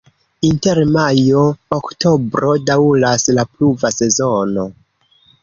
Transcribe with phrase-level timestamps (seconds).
[0.47, 4.67] Inter majo-oktobro daŭras la pluva sezono.